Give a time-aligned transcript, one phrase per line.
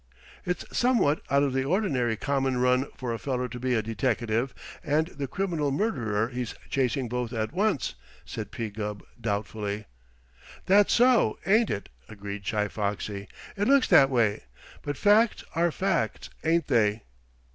[0.47, 4.51] "It's somewhat out of the ordinary common run for a feller to be a deteckative
[4.83, 7.93] and the criminal murderer he's chasing both at once,"
[8.25, 8.71] said P.
[8.71, 9.85] Gubb doubtfully.
[10.65, 13.27] "That's so, ain't it?" agreed Chi Foxy.
[13.55, 14.45] "It looks that way.
[14.81, 17.03] But facts are facts, ain't they?"